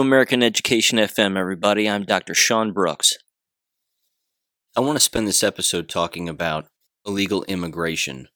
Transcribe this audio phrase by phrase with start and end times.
[0.00, 1.88] American Education FM, everybody.
[1.88, 2.34] I'm Dr.
[2.34, 3.14] Sean Brooks.
[4.76, 6.66] I want to spend this episode talking about
[7.04, 8.28] illegal immigration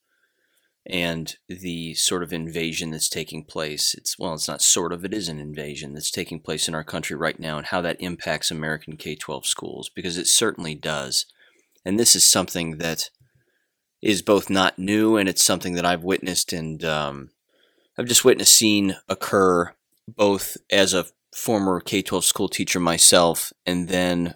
[0.85, 3.95] and the sort of invasion that's taking place.
[3.95, 6.83] It's well, it's not sort of, it is an invasion that's taking place in our
[6.83, 11.27] country right now and how that impacts American K-12 schools because it certainly does.
[11.85, 13.11] And this is something that
[14.01, 17.31] is both not new and it's something that I've witnessed and um,
[17.97, 19.75] I've just witnessed seen occur
[20.09, 24.35] both as a former K 12 school teacher myself and then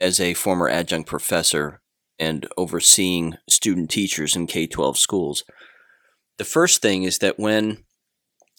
[0.00, 1.80] as a former adjunct professor
[2.18, 5.44] and overseeing student teachers in K 12 schools.
[6.38, 7.84] The first thing is that when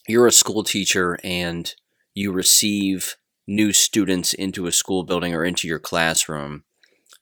[0.08, 1.73] you're a school teacher and
[2.13, 3.16] you receive
[3.47, 6.63] new students into a school building or into your classroom,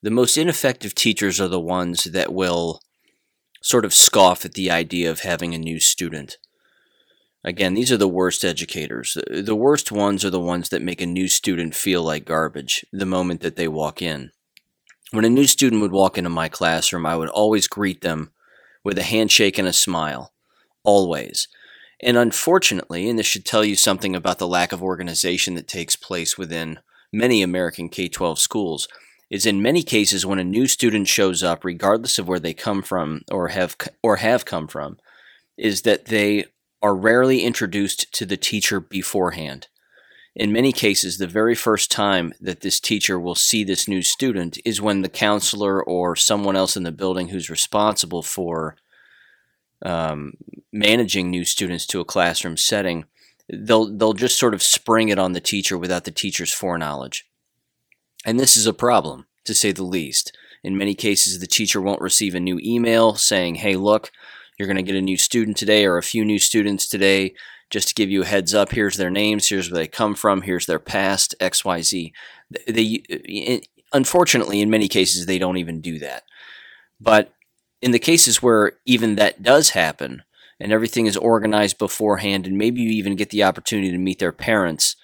[0.02, 2.82] the most ineffective teachers are the ones that will
[3.62, 6.38] sort of scoff at the idea of having a new student.
[7.44, 9.18] Again, these are the worst educators.
[9.30, 13.06] The worst ones are the ones that make a new student feel like garbage the
[13.06, 14.32] moment that they walk in.
[15.12, 18.32] When a new student would walk into my classroom, I would always greet them
[18.84, 20.34] with a handshake and a smile.
[20.84, 21.48] Always.
[22.02, 25.96] And unfortunately, and this should tell you something about the lack of organization that takes
[25.96, 26.80] place within
[27.12, 28.88] many American K 12 schools,
[29.30, 32.82] is in many cases when a new student shows up, regardless of where they come
[32.82, 34.98] from or have, or have come from,
[35.58, 36.46] is that they
[36.84, 39.68] are rarely introduced to the teacher beforehand.
[40.36, 44.58] In many cases, the very first time that this teacher will see this new student
[44.66, 48.76] is when the counselor or someone else in the building who's responsible for
[49.84, 50.34] um,
[50.72, 53.06] managing new students to a classroom setting,
[53.52, 57.26] they'll they'll just sort of spring it on the teacher without the teacher's foreknowledge.
[58.26, 60.36] And this is a problem, to say the least.
[60.64, 64.12] In many cases, the teacher won't receive a new email saying, "Hey, look,
[64.58, 67.34] you're going to get a new student today or a few new students today
[67.70, 68.72] just to give you a heads up.
[68.72, 69.50] Here's their names.
[69.50, 70.44] Here's where they come from.
[70.44, 72.12] Here's their past, XYZ.
[72.68, 73.62] They,
[73.92, 76.24] unfortunately, in many cases, they don't even do that.
[77.02, 77.34] But
[77.82, 80.24] in the cases where even that does happen
[80.60, 84.32] and everything is organized beforehand, and maybe you even get the opportunity to meet their
[84.32, 84.96] parents,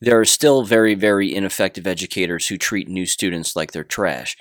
[0.00, 4.36] there are still very, very ineffective educators who treat new students like they're trash.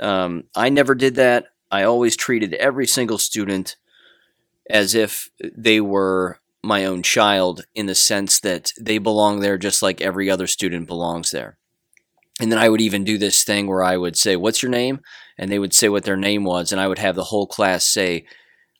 [0.00, 1.46] Um, I never did that.
[1.70, 3.76] I always treated every single student
[4.70, 9.82] as if they were my own child in the sense that they belong there just
[9.82, 11.58] like every other student belongs there.
[12.40, 15.00] And then I would even do this thing where I would say, What's your name?
[15.38, 16.72] And they would say what their name was.
[16.72, 18.24] And I would have the whole class say,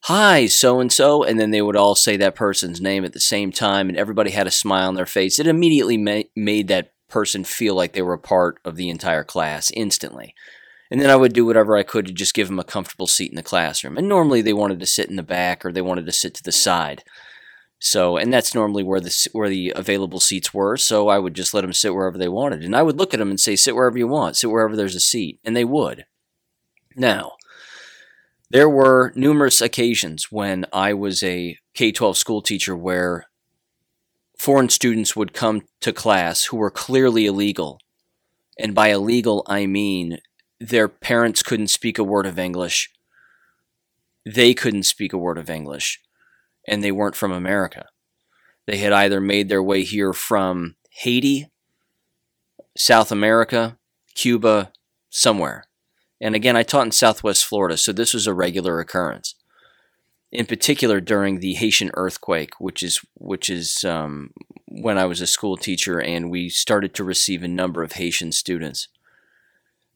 [0.05, 1.23] Hi, so and so.
[1.23, 3.89] And then they would all say that person's name at the same time.
[3.89, 5.39] And everybody had a smile on their face.
[5.39, 9.25] It immediately ma- made that person feel like they were a part of the entire
[9.25, 10.35] class instantly.
[10.91, 13.31] And then I would do whatever I could to just give them a comfortable seat
[13.31, 13.97] in the classroom.
[13.97, 16.43] And normally they wanted to sit in the back or they wanted to sit to
[16.43, 17.03] the side.
[17.79, 20.77] So, and that's normally where the where the available seats were.
[20.77, 23.19] So I would just let them sit wherever they wanted, and I would look at
[23.19, 24.37] them and say, "Sit wherever you want.
[24.37, 26.07] Sit wherever there's a seat," and they would.
[26.97, 27.33] Now,
[28.51, 33.27] there were numerous occasions when I was a K 12 school teacher where
[34.39, 37.81] foreign students would come to class who were clearly illegal.
[38.59, 40.21] And by illegal, I mean
[40.61, 42.91] their parents couldn't speak a word of English.
[44.25, 46.01] They couldn't speak a word of English,
[46.67, 47.87] and they weren't from America.
[48.67, 51.51] They had either made their way here from Haiti,
[52.77, 53.79] South America,
[54.15, 54.73] Cuba,
[55.11, 55.65] somewhere.
[56.21, 59.35] And again, I taught in Southwest Florida, so this was a regular occurrence.
[60.33, 64.31] In particular, during the Haitian earthquake, which is which is um,
[64.67, 68.33] when I was a school teacher, and we started to receive a number of Haitian
[68.33, 68.89] students.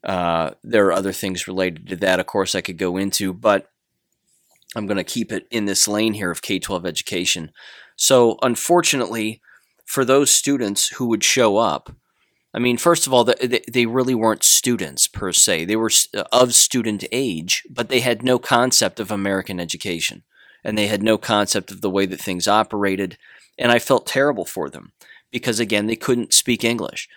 [0.04, 3.70] Uh, there are other things related to that, of course, I could go into, but
[4.76, 7.50] I'm going to keep it in this lane here of K 12 education.
[7.96, 9.40] So, unfortunately,
[9.84, 11.90] for those students who would show up,
[12.54, 15.66] I mean, first of all, they really weren't students per se.
[15.66, 15.90] They were
[16.32, 20.22] of student age, but they had no concept of American education
[20.64, 23.18] and they had no concept of the way that things operated.
[23.58, 24.92] And I felt terrible for them
[25.30, 27.08] because, again, they couldn't speak English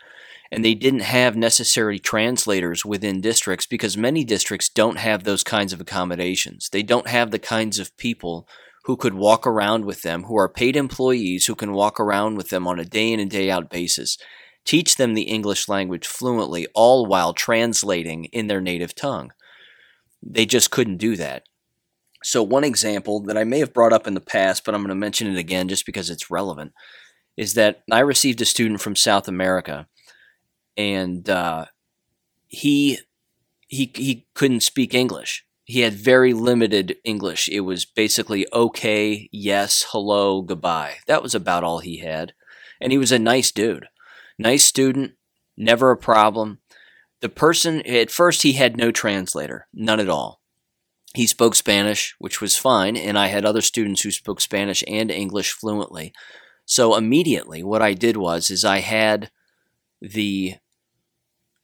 [0.52, 5.72] and they didn't have necessary translators within districts because many districts don't have those kinds
[5.72, 6.70] of accommodations.
[6.72, 8.48] They don't have the kinds of people
[8.84, 12.50] who could walk around with them, who are paid employees who can walk around with
[12.50, 14.18] them on a day in and day out basis,
[14.66, 19.32] teach them the English language fluently, all while translating in their native tongue.
[20.22, 21.44] They just couldn't do that.
[22.24, 24.90] So, one example that I may have brought up in the past, but I'm going
[24.90, 26.74] to mention it again just because it's relevant,
[27.36, 29.88] is that I received a student from South America
[30.78, 31.66] and uh,
[32.48, 33.00] he
[33.68, 35.46] he he couldn't speak English.
[35.64, 37.48] He had very limited English.
[37.48, 40.96] It was basically okay, yes, hello, goodbye.
[41.08, 42.34] That was about all he had,
[42.80, 43.88] and he was a nice dude.
[44.38, 45.14] Nice student,
[45.56, 46.60] never a problem.
[47.22, 50.42] The person, at first, he had no translator, none at all.
[51.14, 55.12] He spoke Spanish, which was fine, and I had other students who spoke Spanish and
[55.12, 56.14] English fluently.
[56.66, 59.30] So immediately, what I did was, is I had
[60.02, 60.56] the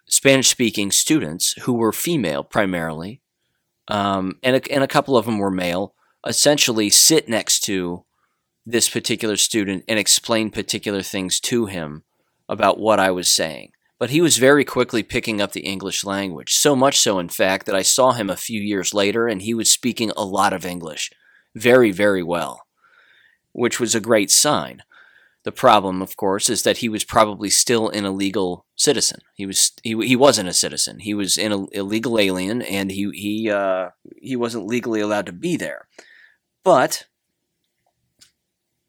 [0.07, 3.21] Spanish speaking students who were female primarily,
[3.87, 5.93] um, and, a, and a couple of them were male,
[6.25, 8.05] essentially sit next to
[8.65, 12.03] this particular student and explain particular things to him
[12.49, 13.71] about what I was saying.
[13.99, 17.65] But he was very quickly picking up the English language, so much so, in fact,
[17.65, 20.65] that I saw him a few years later and he was speaking a lot of
[20.65, 21.09] English
[21.55, 22.61] very, very well,
[23.53, 24.83] which was a great sign.
[25.47, 29.21] The problem, of course, is that he was probably still an illegal citizen.
[29.33, 30.99] He was he, he wasn't a citizen.
[30.99, 33.91] He was an illegal alien, and he he uh,
[34.21, 35.87] he wasn't legally allowed to be there.
[36.65, 37.05] But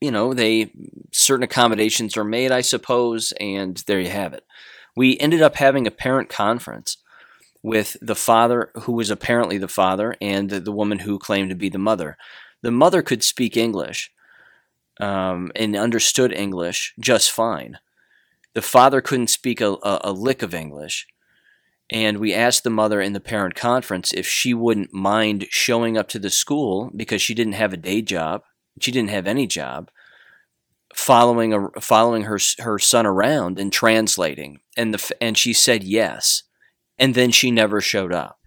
[0.01, 0.73] you know, they
[1.13, 4.45] certain accommodations are made, I suppose, and there you have it.
[4.97, 6.97] We ended up having a parent conference
[7.63, 11.69] with the father, who was apparently the father, and the woman who claimed to be
[11.69, 12.17] the mother.
[12.63, 14.11] The mother could speak English
[15.01, 17.79] um, and understood English just fine.
[18.55, 21.07] The father couldn't speak a, a, a lick of English.
[21.91, 26.09] And we asked the mother in the parent conference if she wouldn't mind showing up
[26.09, 28.43] to the school because she didn't have a day job.
[28.81, 29.91] She didn't have any job.
[30.95, 36.43] Following a, following her her son around and translating, and the and she said yes,
[36.99, 38.41] and then she never showed up.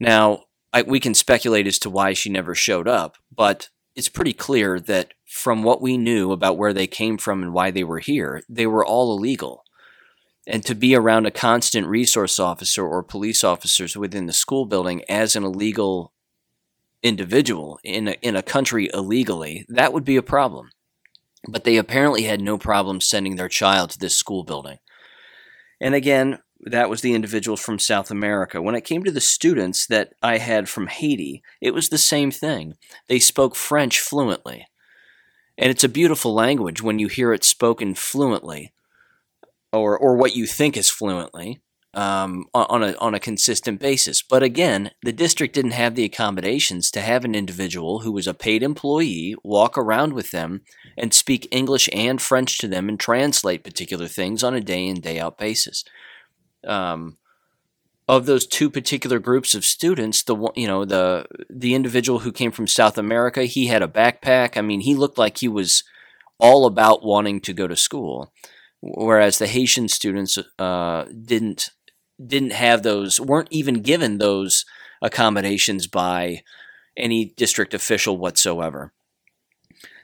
[0.00, 4.32] Now I, we can speculate as to why she never showed up, but it's pretty
[4.32, 8.00] clear that from what we knew about where they came from and why they were
[8.00, 9.64] here, they were all illegal.
[10.46, 15.02] And to be around a constant resource officer or police officers within the school building
[15.08, 16.12] as an illegal
[17.02, 20.70] individual in a, in a country illegally, that would be a problem.
[21.48, 24.78] But they apparently had no problem sending their child to this school building.
[25.80, 28.62] And again, that was the individuals from South America.
[28.62, 32.30] When it came to the students that I had from Haiti, it was the same
[32.30, 32.74] thing.
[33.08, 34.66] They spoke French fluently.
[35.58, 38.72] And it's a beautiful language when you hear it spoken fluently,
[39.72, 41.60] or, or what you think is fluently,
[41.92, 44.22] um, on, a, on a consistent basis.
[44.22, 48.34] But again, the district didn't have the accommodations to have an individual who was a
[48.34, 50.62] paid employee walk around with them
[50.96, 55.00] and speak English and French to them and translate particular things on a day in,
[55.00, 55.84] day out basis
[56.66, 57.18] um,
[58.08, 62.50] of those two particular groups of students, the you know the the individual who came
[62.50, 64.56] from South America, he had a backpack.
[64.56, 65.84] I mean, he looked like he was
[66.38, 68.32] all about wanting to go to school,
[68.80, 71.70] whereas the Haitian students uh, didn't
[72.24, 74.64] didn't have those, weren't even given those
[75.02, 76.42] accommodations by
[76.96, 78.92] any district official whatsoever.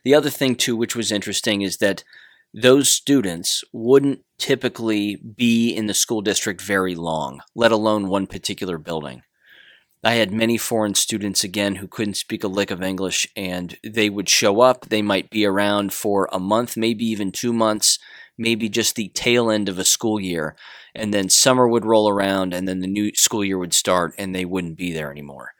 [0.04, 2.04] The other thing too, which was interesting, is that
[2.52, 8.78] those students wouldn't typically be in the school district very long, let alone one particular
[8.78, 9.22] building.
[10.02, 14.08] I had many foreign students again who couldn't speak a lick of English, and they
[14.08, 14.86] would show up.
[14.86, 17.98] They might be around for a month, maybe even two months,
[18.38, 20.56] maybe just the tail end of a school year.
[20.94, 24.34] And then summer would roll around, and then the new school year would start, and
[24.34, 25.52] they wouldn't be there anymore.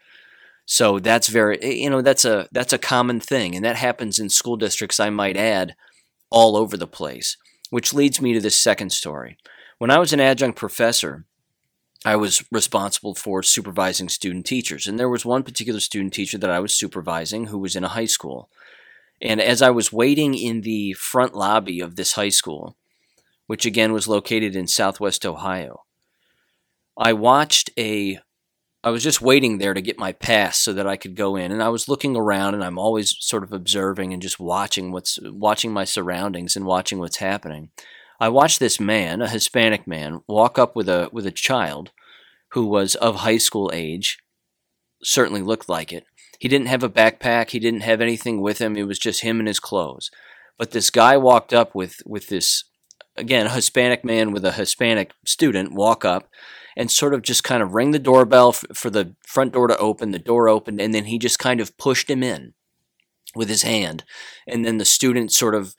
[0.65, 4.31] So that's very, you know, that's a that's a common thing, and that happens in
[4.31, 4.99] school districts.
[4.99, 5.77] I might add,
[6.31, 7.37] all over the place,
[7.71, 9.37] which leads me to this second story.
[9.79, 11.25] When I was an adjunct professor,
[12.05, 14.87] I was responsible for supervising student teachers.
[14.87, 17.89] And there was one particular student teacher that I was supervising who was in a
[17.89, 18.49] high school.
[19.21, 22.77] And as I was waiting in the front lobby of this high school,
[23.47, 25.83] which again was located in southwest Ohio,
[26.97, 28.21] I watched a
[28.83, 31.53] I was just waiting there to get my pass so that I could go in.
[31.53, 35.19] And I was looking around and I'm always sort of observing and just watching what's
[35.23, 37.71] watching my surroundings and watching what's happening.
[38.19, 41.91] I watched this man, a Hispanic man, walk up with a with a child
[42.53, 44.19] who was of high school age,
[45.03, 46.05] certainly looked like it.
[46.39, 49.41] He didn't have a backpack, he didn't have anything with him, it was just him
[49.41, 50.11] and his clothes.
[50.59, 52.65] But this guy walked up with with this
[53.15, 56.31] again, a Hispanic man with a Hispanic student walk up
[56.77, 59.77] and sort of just kind of ring the doorbell f- for the front door to
[59.79, 60.11] open.
[60.11, 62.55] The door opened, and then he just kind of pushed him in
[63.35, 64.05] with his hand.
[64.47, 65.75] And then the student sort of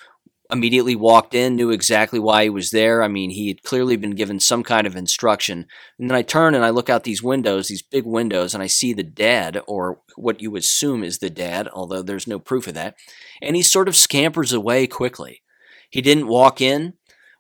[0.52, 3.02] immediately walked in, knew exactly why he was there.
[3.02, 5.66] I mean, he had clearly been given some kind of instruction.
[5.98, 8.68] And then I turn and I look out these windows, these big windows, and I
[8.68, 12.74] see the dad, or what you assume is the dad, although there's no proof of
[12.74, 12.96] that.
[13.42, 15.42] And he sort of scampers away quickly.
[15.90, 16.94] He didn't walk in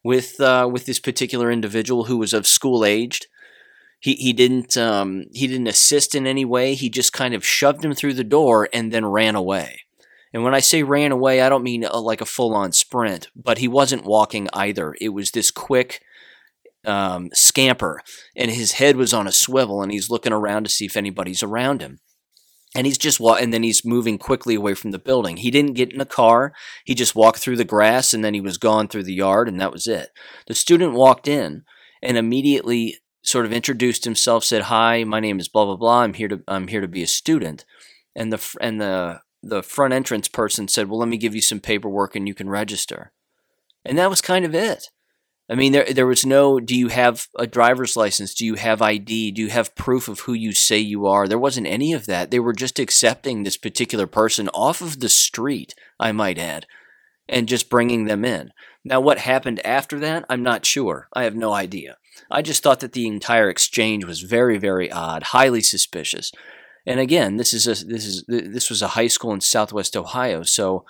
[0.03, 3.27] with uh, with this particular individual who was of school aged.
[4.01, 6.73] He he didn't um, he didn't assist in any way.
[6.73, 9.81] He just kind of shoved him through the door and then ran away.
[10.33, 13.29] And when I say ran away, I don't mean a, like a full on sprint,
[13.35, 14.95] but he wasn't walking either.
[14.99, 16.01] It was this quick
[16.83, 18.01] um, scamper,
[18.35, 21.43] and his head was on a swivel, and he's looking around to see if anybody's
[21.43, 21.99] around him.
[22.73, 25.37] And he's just wa- and then he's moving quickly away from the building.
[25.37, 26.53] He didn't get in a car.
[26.85, 29.59] He just walked through the grass, and then he was gone through the yard, and
[29.61, 30.09] that was it.
[30.47, 31.65] The student walked in
[32.01, 36.01] and immediately sort of introduced himself, said, "Hi, my name is blah blah blah.
[36.01, 37.65] I'm here to I'm here to be a student."
[38.15, 41.59] And the and the the front entrance person said, "Well, let me give you some
[41.59, 43.11] paperwork and you can register."
[43.83, 44.89] And that was kind of it.
[45.51, 46.61] I mean, there there was no.
[46.61, 48.33] Do you have a driver's license?
[48.33, 49.31] Do you have ID?
[49.31, 51.27] Do you have proof of who you say you are?
[51.27, 52.31] There wasn't any of that.
[52.31, 56.67] They were just accepting this particular person off of the street, I might add,
[57.27, 58.51] and just bringing them in.
[58.85, 61.09] Now, what happened after that, I'm not sure.
[61.13, 61.97] I have no idea.
[62.29, 66.31] I just thought that the entire exchange was very, very odd, highly suspicious.
[66.85, 70.43] And again, this is a this is this was a high school in Southwest Ohio,
[70.43, 70.85] so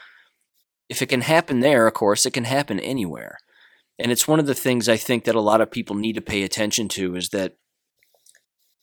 [0.89, 3.37] if it can happen there, of course, it can happen anywhere.
[3.97, 6.21] And it's one of the things I think that a lot of people need to
[6.21, 7.55] pay attention to is that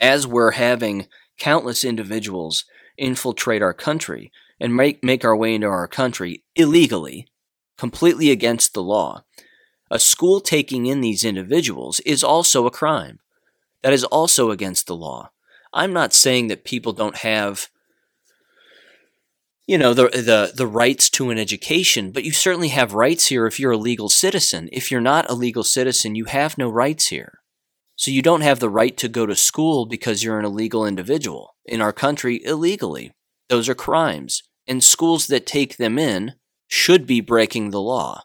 [0.00, 1.06] as we're having
[1.38, 2.64] countless individuals
[2.96, 7.26] infiltrate our country and make make our way into our country illegally,
[7.76, 9.24] completely against the law,
[9.90, 13.20] a school taking in these individuals is also a crime.
[13.82, 15.30] That is also against the law.
[15.72, 17.68] I'm not saying that people don't have
[19.66, 23.46] you know the the the rights to an education, but you certainly have rights here
[23.46, 24.70] if you're a legal citizen.
[24.72, 27.40] If you're not a legal citizen, you have no rights here.
[27.94, 31.54] So you don't have the right to go to school because you're an illegal individual
[31.66, 33.12] in our country illegally.
[33.48, 34.42] Those are crimes.
[34.66, 36.34] And schools that take them in
[36.66, 38.22] should be breaking the law.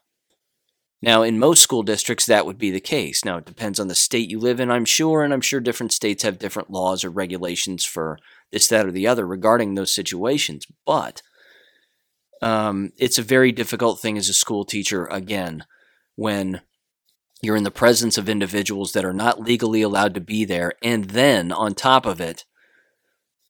[1.04, 3.26] Now, in most school districts, that would be the case.
[3.26, 5.92] Now, it depends on the state you live in, I'm sure, and I'm sure different
[5.92, 8.18] states have different laws or regulations for
[8.54, 10.66] this, that, or the other regarding those situations.
[10.86, 11.22] But
[12.42, 15.66] um, it's a very difficult thing as a school teacher, again,
[16.16, 16.62] when
[17.42, 21.10] you're in the presence of individuals that are not legally allowed to be there, and
[21.10, 22.46] then on top of it,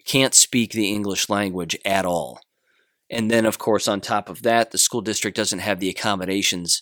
[0.08, 2.40] can't speak the English language at all.
[3.12, 6.82] And then, of course, on top of that, the school district doesn't have the accommodations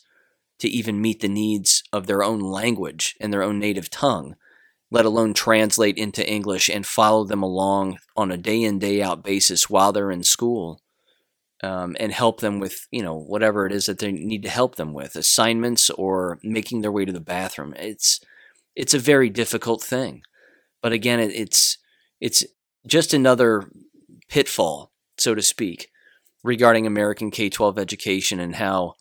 [0.62, 4.36] to even meet the needs of their own language and their own native tongue,
[4.92, 9.24] let alone translate into English and follow them along on a day in, day out
[9.24, 10.80] basis while they're in school.
[11.64, 14.78] Um, and help them with you know whatever it is that they need to help
[14.78, 18.20] them with assignments or making their way to the bathroom it's
[18.76, 20.24] it's a very difficult thing
[20.82, 21.78] but again it, it's
[22.20, 22.44] it's
[22.88, 23.70] just another
[24.28, 25.92] pitfall so to speak
[26.44, 28.96] regarding american k-12 education and how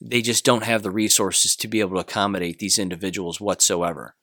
[0.00, 4.14] they just don't have the resources to be able to accommodate these individuals whatsoever.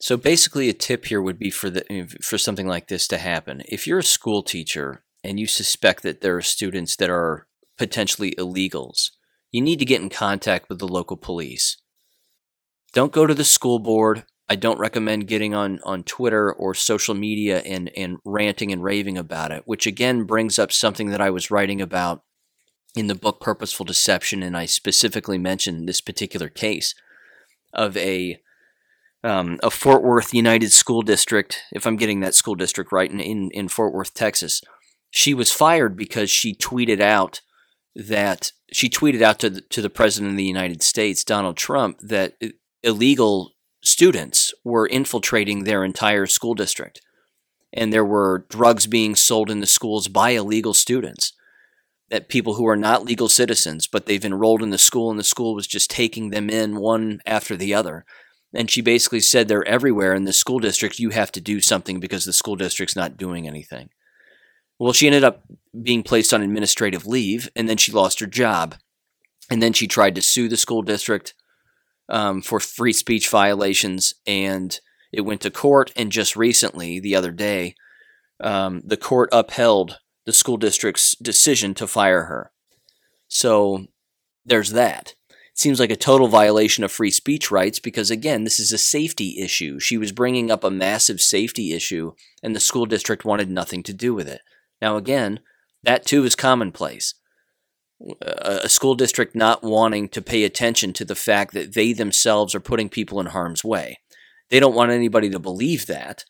[0.00, 1.84] So basically a tip here would be for the
[2.22, 3.62] for something like this to happen.
[3.68, 8.34] If you're a school teacher and you suspect that there are students that are potentially
[8.38, 9.10] illegals,
[9.52, 11.80] you need to get in contact with the local police.
[12.92, 14.24] Don't go to the school board.
[14.48, 19.16] I don't recommend getting on, on Twitter or social media and, and ranting and raving
[19.16, 22.24] about it, which again brings up something that I was writing about
[22.94, 26.94] in the book Purposeful Deception, and I specifically mentioned this particular case
[27.72, 28.40] of a
[29.22, 33.20] um, a Fort Worth United School District, if I'm getting that school district right, in,
[33.20, 34.62] in, in Fort Worth, Texas.
[35.10, 37.42] She was fired because she tweeted out
[37.94, 41.98] that she tweeted out to the, to the president of the United States, Donald Trump,
[42.00, 42.34] that
[42.82, 47.02] illegal students were infiltrating their entire school district,
[47.72, 51.34] and there were drugs being sold in the schools by illegal students
[52.10, 55.24] that people who are not legal citizens, but they've enrolled in the school and the
[55.24, 58.04] school was just taking them in one after the other.
[58.52, 60.98] And she basically said they're everywhere in the school district.
[60.98, 63.90] You have to do something because the school district's not doing anything.
[64.78, 65.44] Well, she ended up
[65.80, 68.74] being placed on administrative leave and then she lost her job.
[69.48, 71.34] And then she tried to sue the school district
[72.08, 74.80] um, for free speech violations and
[75.12, 75.92] it went to court.
[75.94, 77.76] And just recently, the other day,
[78.40, 79.98] um, the court upheld
[80.30, 82.52] the school district's decision to fire her.
[83.26, 83.86] So
[84.44, 85.16] there's that.
[85.28, 88.78] It seems like a total violation of free speech rights because, again, this is a
[88.78, 89.80] safety issue.
[89.80, 92.12] She was bringing up a massive safety issue,
[92.44, 94.40] and the school district wanted nothing to do with it.
[94.80, 95.40] Now, again,
[95.82, 97.14] that too is commonplace.
[98.22, 102.60] A school district not wanting to pay attention to the fact that they themselves are
[102.60, 103.98] putting people in harm's way.
[104.48, 106.24] They don't want anybody to believe that.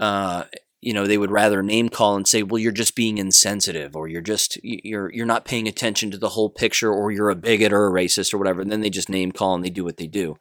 [0.00, 0.44] Uh,
[0.84, 4.06] you know they would rather name call and say well you're just being insensitive or
[4.06, 7.72] you're just you're you're not paying attention to the whole picture or you're a bigot
[7.72, 9.96] or a racist or whatever and then they just name call and they do what
[9.96, 10.36] they do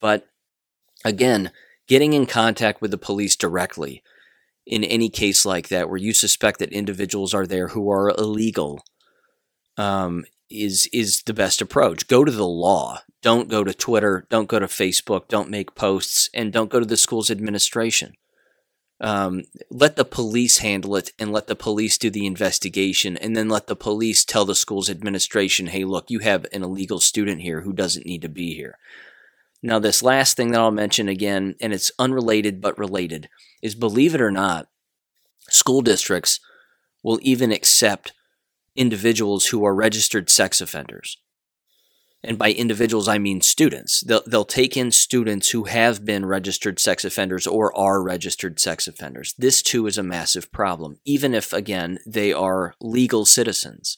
[0.00, 0.26] but
[1.04, 1.52] again
[1.86, 4.02] getting in contact with the police directly
[4.66, 8.82] in any case like that where you suspect that individuals are there who are illegal
[9.76, 12.08] um, is is the best approach.
[12.08, 13.00] Go to the law.
[13.22, 14.26] Don't go to Twitter.
[14.30, 15.28] Don't go to Facebook.
[15.28, 18.14] Don't make posts, and don't go to the school's administration.
[19.00, 23.48] Um, let the police handle it, and let the police do the investigation, and then
[23.48, 27.60] let the police tell the school's administration, "Hey, look, you have an illegal student here
[27.60, 28.78] who doesn't need to be here."
[29.62, 33.28] Now, this last thing that I'll mention again, and it's unrelated but related,
[33.62, 34.68] is believe it or not,
[35.50, 36.40] school districts
[37.02, 38.12] will even accept
[38.74, 41.18] individuals who are registered sex offenders.
[42.26, 44.00] And by individuals, I mean students.
[44.00, 48.88] They'll, they'll take in students who have been registered sex offenders or are registered sex
[48.88, 49.32] offenders.
[49.38, 53.96] This too is a massive problem, even if, again, they are legal citizens.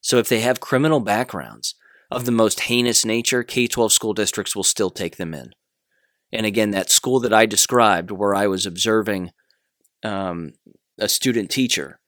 [0.00, 1.74] So if they have criminal backgrounds
[2.12, 5.50] of the most heinous nature, K 12 school districts will still take them in.
[6.32, 9.32] And again, that school that I described, where I was observing
[10.04, 10.52] um,
[10.96, 11.98] a student teacher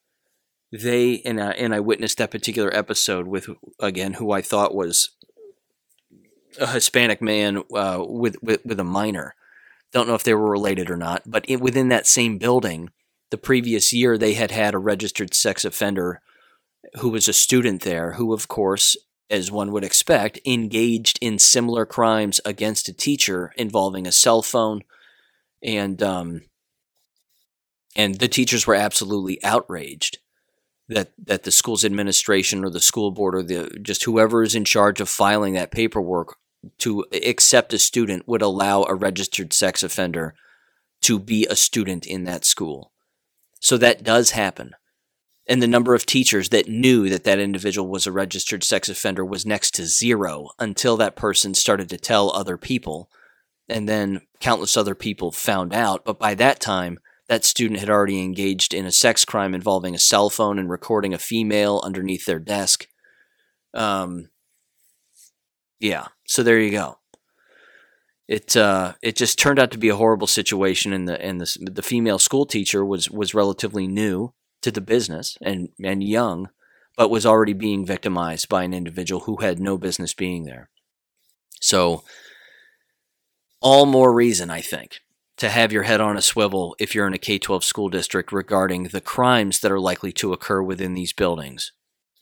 [0.72, 3.48] they and I, and I witnessed that particular episode with
[3.80, 5.16] again who I thought was
[6.58, 9.34] a Hispanic man uh, with, with with a minor.
[9.92, 12.90] Don't know if they were related or not, but it, within that same building,
[13.30, 16.20] the previous year they had had a registered sex offender
[17.00, 18.96] who was a student there, who of course,
[19.28, 24.82] as one would expect, engaged in similar crimes against a teacher involving a cell phone,
[25.62, 26.42] and um,
[27.96, 30.18] and the teachers were absolutely outraged
[30.88, 34.64] that that the school's administration or the school board or the just whoever is in
[34.64, 36.36] charge of filing that paperwork
[36.78, 40.34] to accept a student would allow a registered sex offender
[41.02, 42.92] to be a student in that school.
[43.60, 44.72] So that does happen.
[45.46, 49.24] And the number of teachers that knew that that individual was a registered sex offender
[49.24, 53.10] was next to zero until that person started to tell other people.
[53.68, 56.04] And then countless other people found out.
[56.04, 59.98] But by that time, that student had already engaged in a sex crime involving a
[59.98, 62.88] cell phone and recording a female underneath their desk.
[63.72, 64.29] Um,
[65.80, 66.98] yeah, so there you go.
[68.28, 71.70] It uh, it just turned out to be a horrible situation, and the and the
[71.72, 76.50] the female school teacher was was relatively new to the business and and young,
[76.96, 80.70] but was already being victimized by an individual who had no business being there.
[81.60, 82.04] So,
[83.60, 85.00] all more reason, I think,
[85.38, 88.30] to have your head on a swivel if you're in a K 12 school district
[88.32, 91.72] regarding the crimes that are likely to occur within these buildings,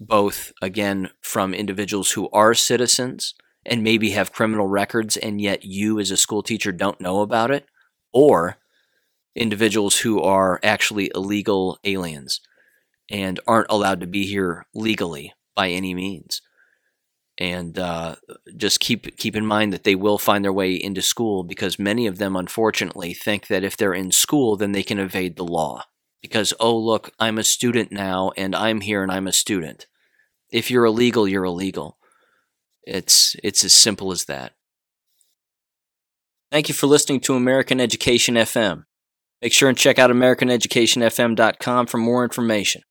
[0.01, 3.35] both, again, from individuals who are citizens
[3.69, 7.51] and maybe have criminal records, and yet you as a school teacher don't know about
[7.51, 7.67] it,
[8.13, 8.57] or
[9.37, 12.41] individuals who are actually illegal aliens
[13.11, 16.43] and aren't allowed to be here legally by any means.
[17.41, 18.17] And uh,
[18.57, 22.09] just keep keep in mind that they will find their way into school because many
[22.09, 25.85] of them unfortunately think that if they're in school then they can evade the law.
[26.21, 29.87] Because oh look i'm a student now and i'm here and i'm a student.
[30.51, 31.98] If you're illegal you're illegal
[32.88, 34.53] it's it's as simple as that.
[36.51, 38.85] Thank you for listening to american education fm
[39.42, 42.83] make sure and check out americaneducationfm.com for more information.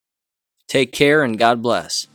[0.68, 2.08] Take care and god bless